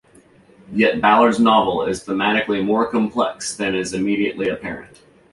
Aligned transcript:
Yet 0.73 0.99
Ballard's 0.99 1.39
novel 1.39 1.83
is 1.85 2.03
thematically 2.03 2.65
more 2.65 2.87
complex 2.87 3.55
than 3.55 3.75
is 3.75 3.93
immediately 3.93 4.49
apparent. 4.49 4.99